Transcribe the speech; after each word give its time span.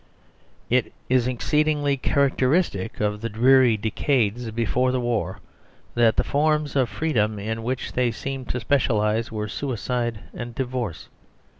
It 0.67 0.93
is 1.09 1.27
exceedingly 1.27 1.95
characteristic 1.95 2.99
of 2.99 3.21
the 3.21 3.29
dreary 3.29 3.77
decades 3.77 4.49
before 4.49 4.91
the 4.91 4.99
War 4.99 5.39
that 5.93 6.17
the 6.17 6.23
forms 6.23 6.75
of 6.75 6.89
freedom 6.89 7.37
in 7.37 7.61
which 7.61 7.93
they 7.93 8.09
seemed 8.09 8.49
to 8.49 8.59
specialise 8.59 9.31
were 9.31 9.47
suicide 9.47 10.21
and 10.33 10.55
divorce. 10.55 11.07